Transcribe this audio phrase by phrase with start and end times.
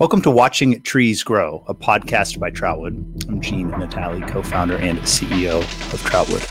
[0.00, 3.28] Welcome to Watching Trees Grow, a podcast by Troutwood.
[3.28, 6.44] I'm Gene Natali, co founder and CEO of Troutwood.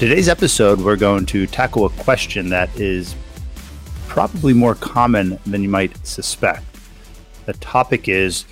[0.00, 3.14] Today's episode, we're going to tackle a question that is
[4.08, 6.64] probably more common than you might suspect.
[7.44, 8.44] The topic is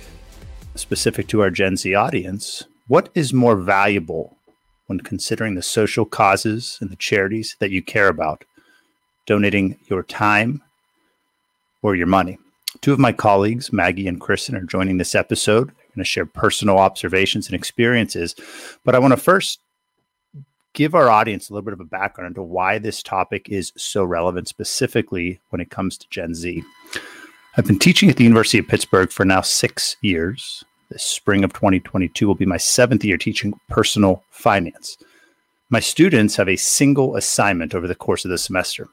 [0.75, 4.37] specific to our Gen Z audience what is more valuable
[4.85, 8.45] when considering the social causes and the charities that you care about?
[9.25, 10.61] Donating your time
[11.81, 12.37] or your money.
[12.81, 15.69] Two of my colleagues, Maggie and Kristen, are joining this episode.
[15.69, 18.35] They're going to share personal observations and experiences.
[18.83, 19.59] But I want to first
[20.73, 24.03] give our audience a little bit of a background into why this topic is so
[24.03, 26.63] relevant, specifically when it comes to Gen Z.
[27.57, 30.63] I've been teaching at the University of Pittsburgh for now six years.
[30.91, 34.97] This spring of 2022 will be my seventh year teaching personal finance.
[35.69, 38.87] My students have a single assignment over the course of the semester.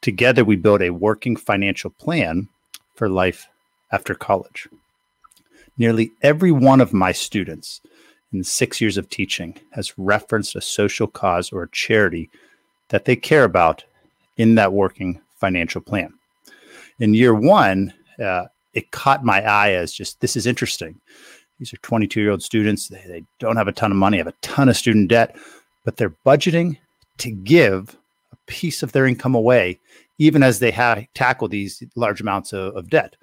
[0.00, 2.48] Together, we build a working financial plan
[2.94, 3.48] for life
[3.92, 4.68] after college.
[5.76, 7.80] Nearly every one of my students
[8.32, 12.30] in six years of teaching has referenced a social cause or a charity
[12.88, 13.84] that they care about
[14.36, 16.12] in that working financial plan.
[16.98, 21.00] In year one, uh, it caught my eye as just this is interesting.
[21.58, 22.88] These are 22 year old students.
[22.88, 25.36] They, they don't have a ton of money, have a ton of student debt,
[25.84, 26.78] but they're budgeting
[27.18, 27.96] to give
[28.48, 29.78] piece of their income away
[30.18, 30.72] even as they
[31.14, 33.16] tackle these large amounts of, of debt.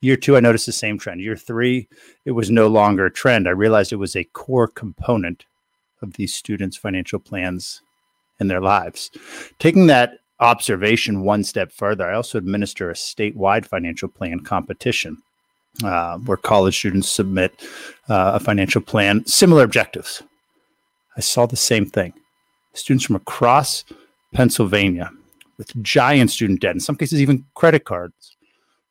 [0.00, 1.20] Year two, I noticed the same trend.
[1.20, 1.88] Year three,
[2.24, 3.46] it was no longer a trend.
[3.46, 5.44] I realized it was a core component
[6.02, 7.82] of these students' financial plans
[8.40, 9.10] in their lives.
[9.58, 15.18] Taking that observation one step further, I also administer a statewide financial plan competition
[15.84, 17.52] uh, where college students submit
[18.08, 20.22] uh, a financial plan, similar objectives.
[21.16, 22.14] I saw the same thing.
[22.72, 23.84] Students from across
[24.32, 25.10] Pennsylvania
[25.58, 28.36] with giant student debt, in some cases, even credit cards,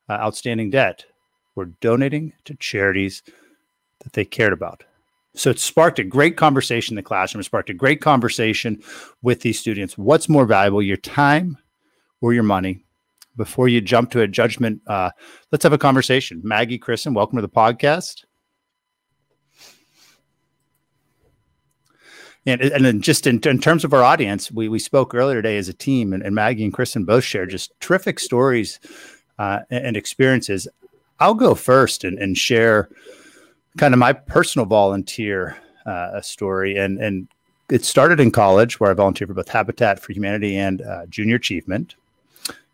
[0.07, 1.05] uh, outstanding debt,
[1.55, 3.23] were donating to charities
[4.03, 4.83] that they cared about.
[5.35, 7.41] So it sparked a great conversation in the classroom.
[7.41, 8.81] It sparked a great conversation
[9.21, 9.97] with these students.
[9.97, 11.57] What's more valuable, your time
[12.21, 12.83] or your money?
[13.37, 15.11] Before you jump to a judgment, uh,
[15.51, 16.41] let's have a conversation.
[16.43, 18.25] Maggie, Kristen, welcome to the podcast.
[22.45, 25.57] And, and then just in, in terms of our audience, we, we spoke earlier today
[25.57, 28.79] as a team, and, and Maggie and Kristen both shared just terrific stories
[29.37, 30.67] uh, and, experiences.
[31.19, 32.89] I'll go first and, and share
[33.77, 36.77] kind of my personal volunteer uh, story.
[36.77, 37.27] And, and
[37.69, 41.35] it started in college where I volunteered for both Habitat for Humanity and uh, Junior
[41.35, 41.95] Achievement.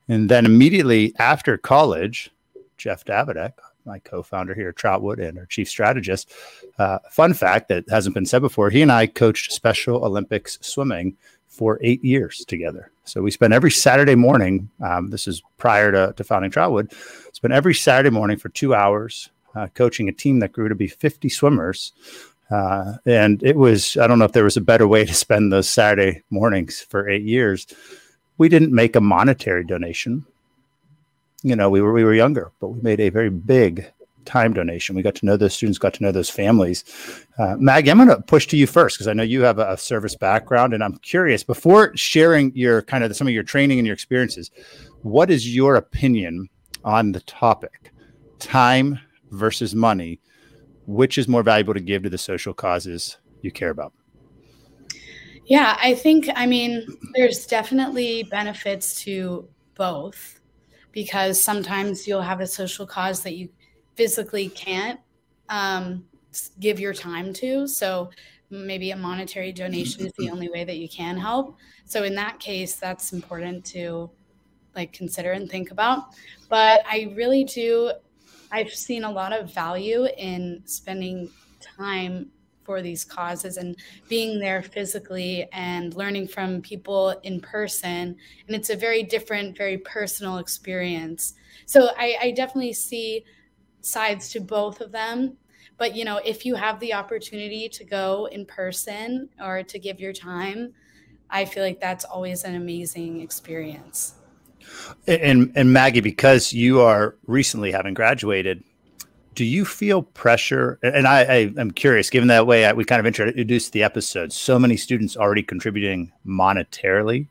[0.07, 2.31] And then immediately after college,
[2.77, 3.53] Jeff Davidek,
[3.85, 6.31] my co-founder here Troutwood and our chief strategist.
[6.77, 11.15] Uh, fun fact that hasn't been said before: he and I coached Special Olympics swimming
[11.47, 12.91] for eight years together.
[13.05, 14.69] So we spent every Saturday morning.
[14.83, 16.93] Um, this is prior to, to founding Troutwood.
[17.33, 20.87] Spent every Saturday morning for two hours uh, coaching a team that grew to be
[20.87, 21.93] 50 swimmers.
[22.51, 25.51] Uh, and it was, I don't know if there was a better way to spend
[25.51, 27.65] those Saturday mornings for eight years.
[28.37, 30.25] We didn't make a monetary donation
[31.43, 33.91] you know, we were we were younger, but we made a very big
[34.25, 34.95] time donation.
[34.95, 36.83] We got to know those students, got to know those families.
[37.37, 39.73] Uh, Maggie, I'm going to push to you first because I know you have a,
[39.73, 41.43] a, service background, and I'm curious.
[41.43, 44.51] Before sharing your kind of some of your training and your experiences,
[45.03, 46.49] what is your opinion
[46.83, 47.91] on the topic,
[48.39, 48.99] time
[49.31, 50.19] versus money?
[50.87, 53.93] Which is more valuable to give to the social causes you care about?
[55.45, 60.34] Yeah, I think I mean there's definitely benefits to both
[60.95, 63.49] because sometimes you'll have a social cause that you
[63.95, 64.99] physically can't
[65.49, 66.05] um,
[66.61, 67.67] give your time to.
[67.67, 68.09] So
[68.49, 71.57] maybe a monetary donation is the only way that you can help.
[71.83, 74.09] So in that case, that's important to
[74.73, 76.15] like consider and think about.
[76.49, 77.91] But I really do.
[78.49, 81.29] I've seen a lot of value in spending
[81.59, 82.31] time
[82.65, 83.77] for these causes and
[84.09, 88.17] being there physically and learning from people in person.
[88.47, 91.35] And it's a very different, very personal experience.
[91.65, 93.23] So I, I definitely see
[93.81, 95.37] sides to both of them.
[95.77, 99.99] But you know, if you have the opportunity to go in person or to give
[99.99, 100.73] your time,
[101.29, 104.15] I feel like that's always an amazing experience.
[105.07, 108.63] And and Maggie, because you are recently having graduated,
[109.35, 110.79] do you feel pressure?
[110.81, 114.31] And I, I am curious, given that way I, we kind of introduced the episode,
[114.31, 117.27] so many students already contributing monetarily.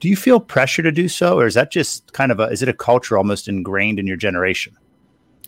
[0.00, 2.62] Do you feel pressure to do so, or is that just kind of a is
[2.62, 4.76] it a culture almost ingrained in your generation?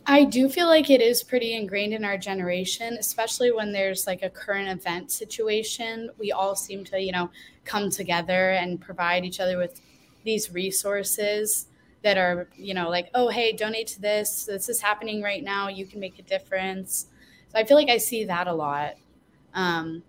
[0.07, 4.23] I do feel like it is pretty ingrained in our generation, especially when there's like
[4.23, 6.11] a current event situation.
[6.19, 7.31] We all seem to, you know,
[7.65, 9.81] come together and provide each other with
[10.25, 11.67] these resources
[12.03, 14.45] that are you know like oh hey donate to this.
[14.45, 15.69] This is happening right now.
[15.69, 17.07] You can make a difference.
[17.53, 18.95] So i feel like i see that a lot.
[19.55, 20.03] Um,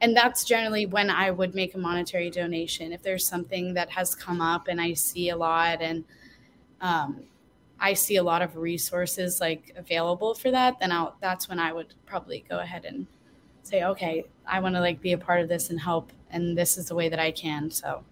[0.00, 4.14] and that's generally when i would make a monetary donation if there's something that has
[4.14, 6.04] come up and i see a lot and
[6.80, 7.22] um,
[7.80, 11.72] i see a lot of resources like available for that then i'll that's when i
[11.72, 13.06] would probably go ahead and
[13.62, 16.78] say okay i want to like be a part of this and help and this
[16.78, 18.02] is the way that i can so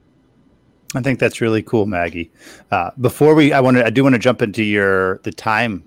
[0.95, 2.31] I think that's really cool, Maggie.
[2.71, 5.83] Uh, before we, I want to, I do want to jump into your the time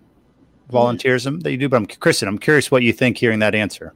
[0.71, 2.27] volunteerism that you do, but I'm Kristen.
[2.27, 3.93] I'm curious what you think hearing that answer.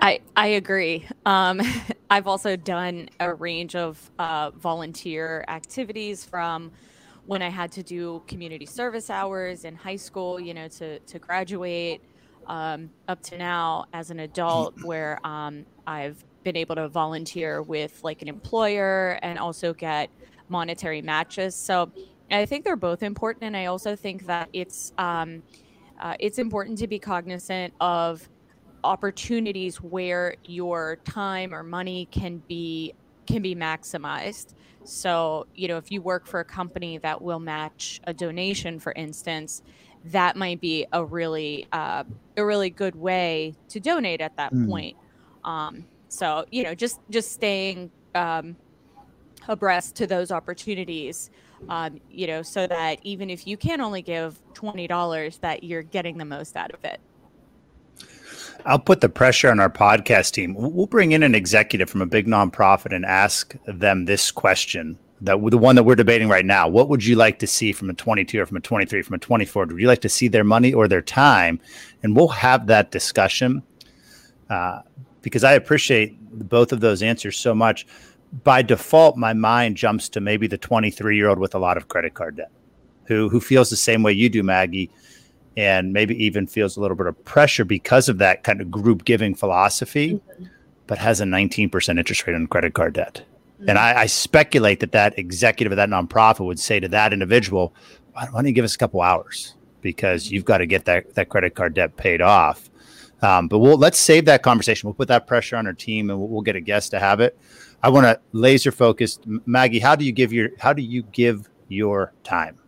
[0.00, 1.06] I I agree.
[1.26, 1.60] Um,
[2.10, 6.70] I've also done a range of uh, volunteer activities from
[7.26, 11.18] when I had to do community service hours in high school, you know, to to
[11.18, 12.02] graduate,
[12.46, 18.02] um, up to now as an adult, where um, I've been able to volunteer with
[18.04, 20.10] like an employer and also get
[20.48, 21.54] monetary matches.
[21.54, 21.90] So
[22.30, 25.42] I think they're both important, and I also think that it's um,
[26.00, 28.28] uh, it's important to be cognizant of
[28.82, 32.94] opportunities where your time or money can be
[33.26, 34.54] can be maximized.
[34.84, 38.92] So you know, if you work for a company that will match a donation, for
[38.92, 39.62] instance,
[40.06, 42.04] that might be a really uh,
[42.36, 44.68] a really good way to donate at that mm.
[44.68, 44.96] point.
[45.44, 48.56] Um, so you know, just just staying um,
[49.48, 51.30] abreast to those opportunities,
[51.68, 55.82] um, you know, so that even if you can only give twenty dollars, that you're
[55.82, 57.00] getting the most out of it.
[58.64, 60.54] I'll put the pressure on our podcast team.
[60.54, 65.38] We'll bring in an executive from a big nonprofit and ask them this question that
[65.50, 66.68] the one that we're debating right now.
[66.68, 69.18] What would you like to see from a 22 or from a 23, from a
[69.18, 69.66] 24?
[69.66, 71.60] Would you like to see their money or their time?
[72.02, 73.62] And we'll have that discussion.
[74.48, 74.80] Uh,
[75.24, 76.16] because I appreciate
[76.48, 77.86] both of those answers so much.
[78.44, 81.88] By default, my mind jumps to maybe the 23 year old with a lot of
[81.88, 82.50] credit card debt
[83.06, 84.90] who, who feels the same way you do, Maggie,
[85.56, 89.04] and maybe even feels a little bit of pressure because of that kind of group
[89.04, 90.44] giving philosophy, mm-hmm.
[90.86, 93.22] but has a 19% interest rate on credit card debt.
[93.60, 93.70] Mm-hmm.
[93.70, 97.74] And I, I, speculate that that executive of that nonprofit would say to that individual,
[98.12, 99.54] why don't you give us a couple hours?
[99.80, 102.70] Because you've got to get that, that credit card debt paid off.
[103.24, 104.86] Um, but we'll let's save that conversation.
[104.86, 107.20] We'll put that pressure on our team, and we'll, we'll get a guest to have
[107.20, 107.38] it.
[107.82, 109.78] I want to laser focus, Maggie.
[109.78, 112.58] How do you give your How do you give your time?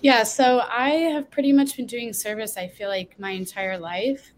[0.00, 2.56] Yeah, so I have pretty much been doing service.
[2.56, 4.32] I feel like my entire life,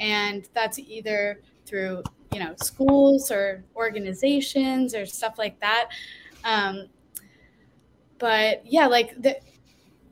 [0.00, 2.02] and that's either through
[2.32, 5.90] you know schools or organizations or stuff like that.
[6.42, 6.86] Um,
[8.18, 9.38] but yeah, like the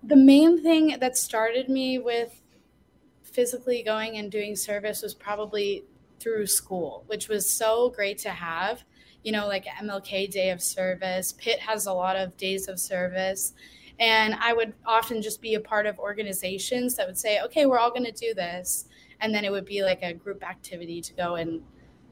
[0.02, 2.41] the main thing that started me with
[3.32, 5.84] physically going and doing service was probably
[6.20, 8.84] through school, which was so great to have.
[9.25, 13.55] You know, like MLK Day of Service, Pitt has a lot of days of service.
[13.99, 17.79] And I would often just be a part of organizations that would say, okay, we're
[17.79, 18.87] all going to do this.
[19.20, 21.62] And then it would be like a group activity to go and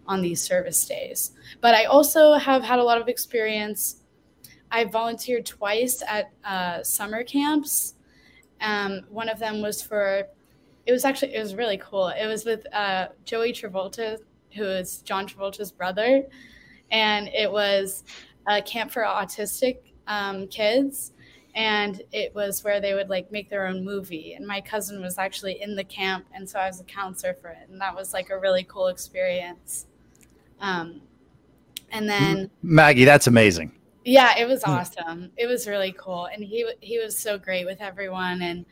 [0.07, 1.33] on these service days.
[1.61, 4.03] But I also have had a lot of experience.
[4.71, 7.95] I volunteered twice at uh, summer camps.
[8.61, 10.29] Um, one of them was for
[10.91, 12.09] it was actually it was really cool.
[12.09, 14.19] It was with uh, Joey Travolta,
[14.57, 16.27] who is John Travolta's brother,
[16.91, 18.03] and it was
[18.49, 19.79] a camp for autistic
[20.09, 21.13] um, kids,
[21.55, 24.35] and it was where they would like make their own movie.
[24.35, 27.51] And my cousin was actually in the camp, and so I was a counselor for
[27.51, 29.87] it, and that was like a really cool experience.
[30.61, 31.03] Um,
[31.93, 33.71] and then Maggie, that's amazing.
[34.05, 35.31] Yeah, it was awesome.
[35.37, 38.67] It was really cool, and he he was so great with everyone, and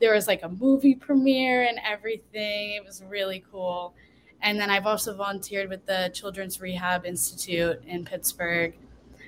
[0.00, 2.72] there was like a movie premiere and everything.
[2.72, 3.94] It was really cool.
[4.42, 8.74] And then I've also volunteered with the Children's Rehab Institute in Pittsburgh.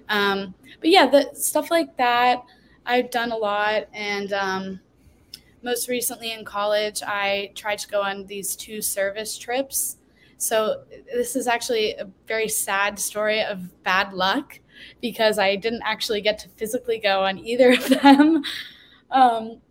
[0.08, 2.42] Um, but yeah, the stuff like that,
[2.84, 3.88] I've done a lot.
[3.94, 4.80] And um,
[5.62, 9.96] most recently in college, I tried to go on these two service trips.
[10.38, 14.60] So this is actually a very sad story of bad luck
[15.00, 18.44] because I didn't actually get to physically go on either of them.
[19.10, 19.62] Um,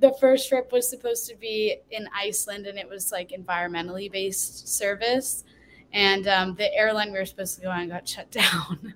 [0.00, 4.68] the first trip was supposed to be in Iceland and it was like environmentally based
[4.68, 5.44] service.
[5.92, 8.94] And um, the airline we were supposed to go on got shut down.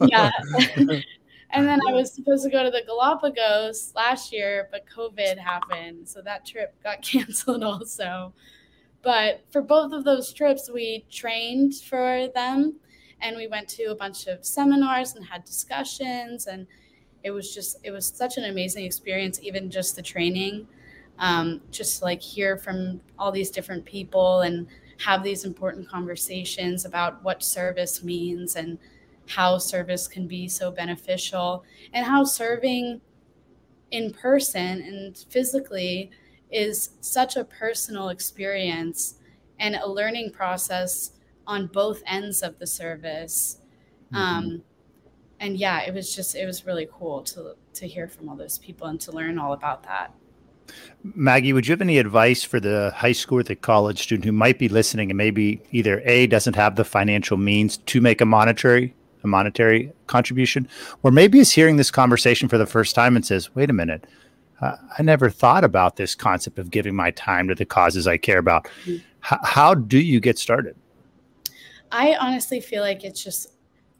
[0.06, 0.30] yeah.
[0.76, 6.08] and then I was supposed to go to the Galapagos last year, but COVID happened.
[6.08, 8.32] So that trip got canceled also.
[9.02, 12.76] But for both of those trips, we trained for them
[13.20, 16.66] and we went to a bunch of seminars and had discussions and
[17.24, 20.66] it was just it was such an amazing experience even just the training
[21.18, 24.66] um, just like hear from all these different people and
[25.04, 28.78] have these important conversations about what service means and
[29.28, 33.00] how service can be so beneficial and how serving
[33.90, 36.10] in person and physically
[36.50, 39.16] is such a personal experience
[39.58, 41.12] and a learning process
[41.46, 43.58] on both ends of the service.
[44.12, 44.16] Mm-hmm.
[44.16, 44.62] Um,
[45.42, 48.58] and yeah, it was just it was really cool to to hear from all those
[48.58, 50.14] people and to learn all about that.
[51.02, 54.32] Maggie, would you have any advice for the high school or the college student who
[54.32, 58.24] might be listening and maybe either A doesn't have the financial means to make a
[58.24, 58.94] monetary
[59.24, 60.68] a monetary contribution,
[61.04, 64.06] or maybe is hearing this conversation for the first time and says, "Wait a minute,
[64.60, 68.16] uh, I never thought about this concept of giving my time to the causes I
[68.16, 68.94] care about." Mm-hmm.
[69.32, 70.76] H- how do you get started?
[71.92, 73.52] I honestly feel like it's just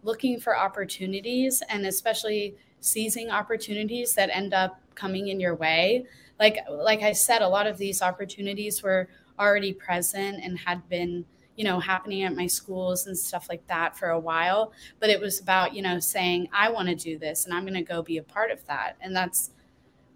[0.03, 6.05] looking for opportunities and especially seizing opportunities that end up coming in your way.
[6.39, 11.25] Like like I said, a lot of these opportunities were already present and had been
[11.57, 14.73] you know happening at my schools and stuff like that for a while.
[14.99, 17.75] But it was about you know saying i want to do this and i'm going
[17.75, 18.97] to go be a part of that.
[19.01, 19.51] And that's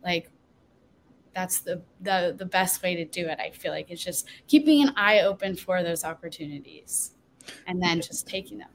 [0.05, 0.31] like
[1.37, 4.83] that's the, the the best way to do it i feel like it's just keeping
[4.83, 7.11] an eye open for those opportunities
[7.67, 8.71] and then just taking them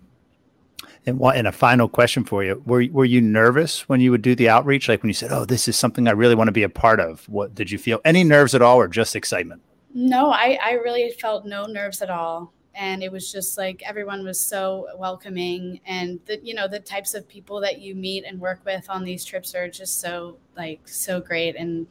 [1.05, 2.61] and what and a final question for you.
[2.65, 4.87] Were were you nervous when you would do the outreach?
[4.87, 6.99] Like when you said oh this is something i really want to be a part
[6.99, 7.27] of.
[7.27, 9.61] What did you feel any nerves at all or just excitement?
[9.93, 12.53] No i i really felt no nerves at all.
[12.73, 15.81] And it was just like everyone was so welcoming.
[15.85, 19.03] And the you know the types of people that you meet and work with on
[19.03, 21.87] these trips are just so like so great and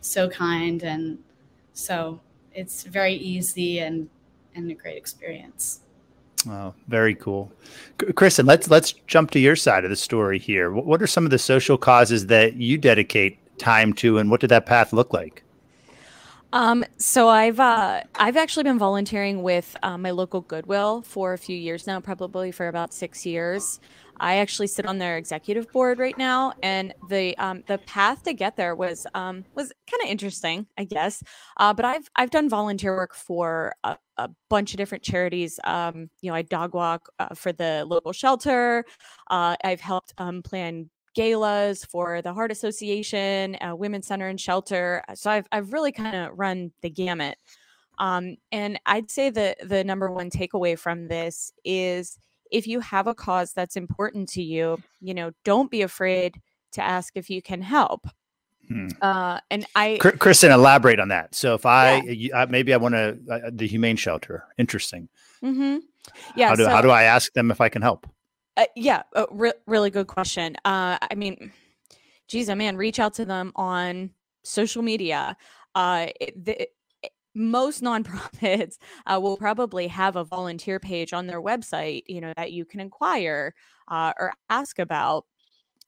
[0.00, 0.82] so kind.
[0.82, 1.18] And
[1.74, 2.20] so
[2.54, 4.08] it's very easy and
[4.54, 5.80] and a great experience
[6.48, 7.52] Oh, very cool,
[8.16, 8.46] Kristen.
[8.46, 10.72] Let's let's jump to your side of the story here.
[10.72, 14.40] What, what are some of the social causes that you dedicate time to, and what
[14.40, 15.44] did that path look like?
[16.52, 21.38] Um, so I've uh, I've actually been volunteering with uh, my local Goodwill for a
[21.38, 23.80] few years now, probably for about six years.
[24.20, 28.34] I actually sit on their executive board right now, and the um, the path to
[28.34, 31.22] get there was um, was kind of interesting, I guess.
[31.56, 35.58] Uh, but I've I've done volunteer work for a, a bunch of different charities.
[35.64, 38.84] Um, you know, I dog walk uh, for the local shelter.
[39.30, 45.02] Uh, I've helped um, plan galas for the Heart Association, uh, Women's Center and Shelter.
[45.14, 47.38] So I've I've really kind of run the gamut.
[47.98, 52.18] Um, and I'd say the the number one takeaway from this is
[52.50, 56.40] if you have a cause that's important to you, you know, don't be afraid
[56.72, 58.06] to ask if you can help.
[58.68, 58.88] Hmm.
[59.00, 61.34] Uh, and I, Kristen, elaborate on that.
[61.34, 62.46] So if I, yeah.
[62.48, 65.08] maybe I want to, uh, the humane shelter, interesting.
[65.42, 65.78] Mm-hmm.
[66.36, 66.48] Yeah.
[66.48, 68.06] How do, so, how do I ask them if I can help?
[68.56, 69.02] Uh, yeah.
[69.30, 70.56] Re- really good question.
[70.64, 71.52] Uh, I mean,
[72.28, 74.10] geez, I oh man, reach out to them on
[74.44, 75.36] social media.
[75.74, 76.68] Uh, the,
[77.34, 82.52] most nonprofits uh, will probably have a volunteer page on their website you know that
[82.52, 83.54] you can inquire
[83.88, 85.24] uh, or ask about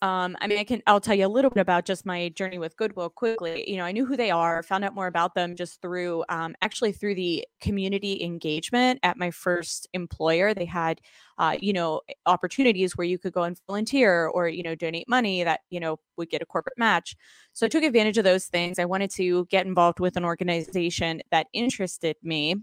[0.04, 2.58] um, I mean, I can, I'll tell you a little bit about just my journey
[2.58, 3.64] with Goodwill quickly.
[3.66, 6.54] You know, I knew who they are, found out more about them just through, um,
[6.60, 10.52] actually through the community engagement at my first employer.
[10.52, 11.00] They had,
[11.38, 15.42] uh, you know, opportunities where you could go and volunteer or, you know, donate money
[15.42, 17.16] that, you know, would get a corporate match.
[17.54, 18.78] So I took advantage of those things.
[18.78, 22.56] I wanted to get involved with an organization that interested me.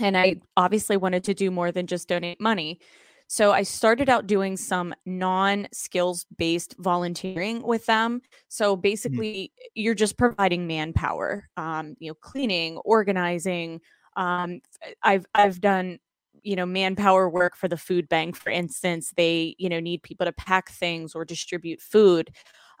[0.00, 2.80] And I obviously wanted to do more than just donate money.
[3.28, 8.20] So I started out doing some non skills based volunteering with them.
[8.48, 8.82] So mm.
[8.82, 9.66] basically, mm-hmm.
[9.74, 13.80] you're just providing manpower, um, you know, cleaning, organizing.
[14.16, 14.60] Um,
[15.02, 15.98] I've I've done
[16.42, 20.24] you know manpower work for the food bank for instance they you know need people
[20.24, 22.30] to pack things or distribute food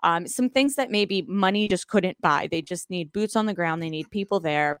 [0.04, 3.54] um, some things that maybe money just couldn't buy they just need boots on the
[3.54, 4.80] ground they need people there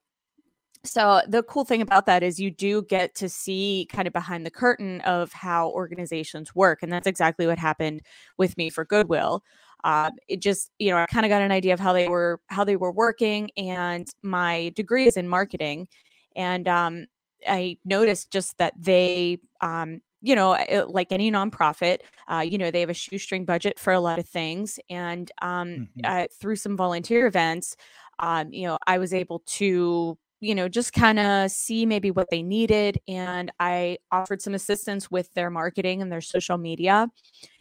[0.86, 4.46] so the cool thing about that is you do get to see kind of behind
[4.46, 8.00] the curtain of how organizations work and that's exactly what happened
[8.38, 9.42] with me for goodwill
[9.84, 12.40] uh, it just you know i kind of got an idea of how they were
[12.48, 15.86] how they were working and my degree is in marketing
[16.34, 17.06] and um,
[17.48, 20.56] i noticed just that they um, you know
[20.88, 24.28] like any nonprofit uh, you know they have a shoestring budget for a lot of
[24.28, 26.00] things and um, mm-hmm.
[26.04, 27.76] uh, through some volunteer events
[28.18, 32.28] um, you know i was able to you know, just kind of see maybe what
[32.30, 32.98] they needed.
[33.08, 37.08] And I offered some assistance with their marketing and their social media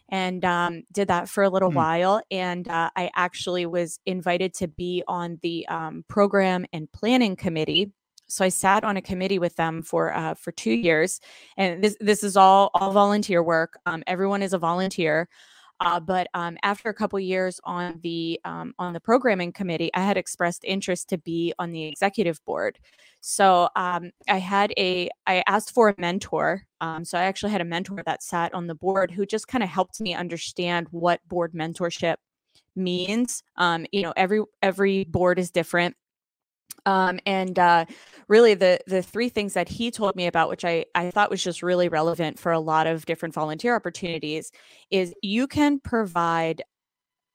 [0.10, 1.75] and um, did that for a little mm.
[1.75, 2.22] while.
[2.32, 7.91] And uh, I actually was invited to be on the um, program and planning committee.
[8.27, 11.22] So I sat on a committee with them for uh, for two years,
[11.58, 13.77] and this this is all all volunteer work.
[13.86, 15.29] Um, everyone is a volunteer.
[15.79, 20.01] Uh, but um, after a couple years on the um, on the programming committee, I
[20.01, 22.79] had expressed interest to be on the executive board.
[23.22, 26.63] So um, I had a I asked for a mentor.
[26.79, 29.63] Um, so I actually had a mentor that sat on the board who just kind
[29.63, 32.15] of helped me understand what board mentorship
[32.75, 33.44] means.
[33.58, 35.96] Um, you know, every every board is different
[36.85, 37.85] um, and uh,
[38.27, 41.43] really, the the three things that he told me about, which I I thought was
[41.43, 44.51] just really relevant for a lot of different volunteer opportunities,
[44.91, 46.63] is you can provide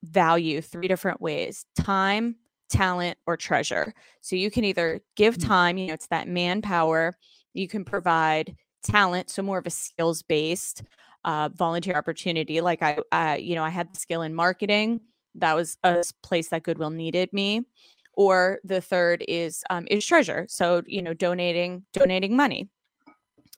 [0.03, 2.37] value three different ways: time,
[2.69, 3.93] talent, or treasure.
[4.21, 5.47] So you can either give mm.
[5.47, 7.17] time, you know, it's that manpower.
[7.55, 8.55] You can provide
[8.85, 10.83] talent, so more of a skills based
[11.25, 12.61] uh, volunteer opportunity.
[12.61, 15.01] Like I, uh, you know, I had the skill in marketing.
[15.37, 17.65] That was a place that Goodwill needed me
[18.21, 22.69] or the third is um, is treasure so you know donating donating money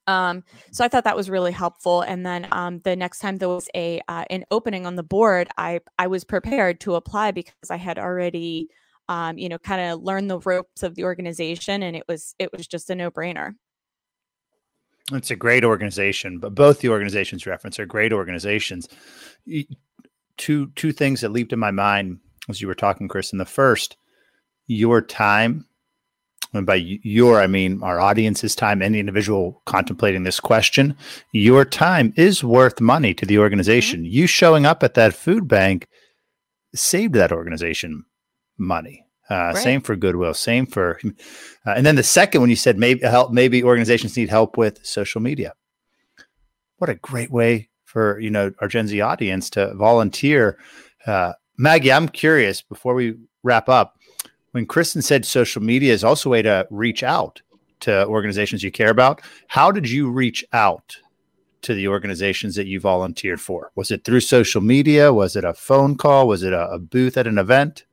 [0.06, 0.42] um,
[0.72, 2.00] so I thought that was really helpful.
[2.02, 5.48] And then um, the next time there was a uh, an opening on the board,
[5.56, 8.68] I I was prepared to apply because I had already,
[9.08, 12.50] um, you know, kind of learned the ropes of the organization, and it was it
[12.52, 13.54] was just a no brainer.
[15.12, 18.88] It's a great organization, but both the organizations reference are great organizations.
[20.36, 23.32] Two two things that leaped in my mind as you were talking, Chris.
[23.32, 23.96] In the first,
[24.66, 25.66] your time,
[26.52, 30.96] and by your, I mean our audience's time, any individual contemplating this question,
[31.32, 34.00] your time is worth money to the organization.
[34.00, 34.12] Mm-hmm.
[34.12, 35.88] You showing up at that food bank
[36.74, 38.04] saved that organization
[38.58, 39.06] money.
[39.30, 39.56] Uh, right.
[39.56, 40.34] Same for Goodwill.
[40.34, 41.00] Same for,
[41.66, 44.84] uh, and then the second when you said maybe help, maybe organizations need help with
[44.84, 45.54] social media.
[46.76, 50.58] What a great way for you know our Gen Z audience to volunteer.
[51.06, 53.96] Uh, Maggie, I'm curious before we wrap up
[54.52, 57.42] when Kristen said social media is also a way to reach out
[57.80, 60.96] to organizations you care about, how did you reach out
[61.62, 63.72] to the organizations that you volunteered for?
[63.74, 65.12] Was it through social media?
[65.12, 66.28] Was it a phone call?
[66.28, 67.84] Was it a, a booth at an event?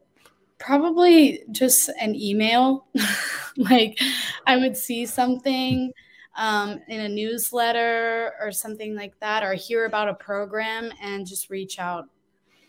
[0.58, 2.86] Probably just an email.
[3.58, 4.00] like
[4.46, 5.94] I would see something
[6.36, 11.50] um, in a newsletter or something like that, or hear about a program and just
[11.50, 12.06] reach out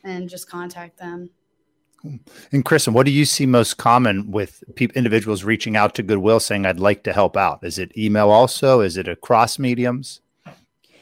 [0.04, 1.30] and just contact them.
[2.52, 6.40] And Kristen, what do you see most common with people, individuals reaching out to Goodwill
[6.40, 7.60] saying, I'd like to help out?
[7.62, 8.80] Is it email also?
[8.80, 10.20] Is it across mediums?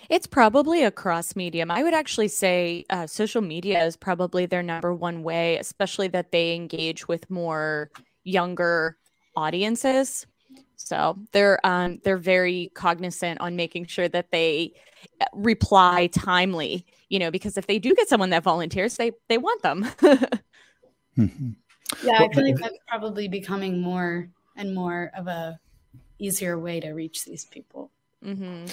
[0.08, 1.70] It's probably across medium.
[1.70, 6.32] I would actually say uh, social media is probably their number one way, especially that
[6.32, 7.90] they engage with more
[8.24, 8.96] younger
[9.36, 10.26] audiences.
[10.76, 14.72] So they're um, they're very cognizant on making sure that they
[15.20, 16.86] uh, reply timely.
[17.10, 19.86] You know, because if they do get someone that volunteers, they they want them.
[21.18, 21.50] Mm-hmm.
[22.04, 25.58] Yeah, I feel like that's probably becoming more and more of a
[26.18, 27.90] easier way to reach these people.
[28.24, 28.66] Mm-hmm.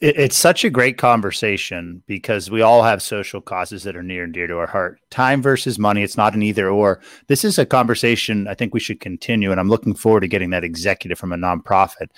[0.00, 4.24] It, it's such a great conversation because we all have social causes that are near
[4.24, 5.00] and dear to our heart.
[5.10, 7.00] Time versus money, it's not an either or.
[7.26, 10.50] This is a conversation I think we should continue, and I'm looking forward to getting
[10.50, 12.08] that executive from a nonprofit.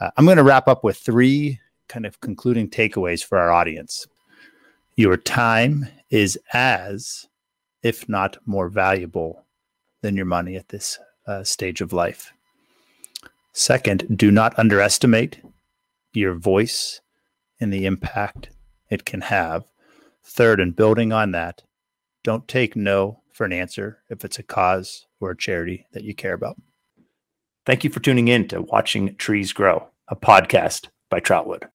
[0.00, 4.06] Uh, I'm going to wrap up with three kind of concluding takeaways for our audience.
[4.96, 7.26] Your time is as
[7.82, 9.44] if not more valuable
[10.02, 12.32] than your money at this uh, stage of life.
[13.52, 15.40] Second, do not underestimate
[16.12, 17.00] your voice
[17.60, 18.50] and the impact
[18.90, 19.64] it can have.
[20.24, 21.62] Third, and building on that,
[22.22, 26.14] don't take no for an answer if it's a cause or a charity that you
[26.14, 26.56] care about.
[27.64, 31.68] Thank you for tuning in to Watching Trees Grow, a podcast by Troutwood.